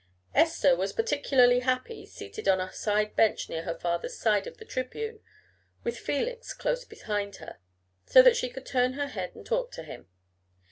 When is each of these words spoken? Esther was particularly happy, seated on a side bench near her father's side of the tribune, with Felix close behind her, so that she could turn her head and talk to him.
Esther 0.33 0.75
was 0.75 0.93
particularly 0.93 1.59
happy, 1.59 2.07
seated 2.07 2.47
on 2.47 2.59
a 2.59 2.73
side 2.73 3.15
bench 3.15 3.47
near 3.49 3.61
her 3.65 3.77
father's 3.77 4.17
side 4.17 4.47
of 4.47 4.57
the 4.57 4.65
tribune, 4.65 5.19
with 5.83 5.95
Felix 5.99 6.55
close 6.55 6.83
behind 6.85 7.35
her, 7.35 7.59
so 8.07 8.23
that 8.23 8.35
she 8.35 8.49
could 8.49 8.65
turn 8.65 8.93
her 8.93 9.09
head 9.09 9.35
and 9.35 9.45
talk 9.45 9.71
to 9.71 9.83
him. 9.83 10.07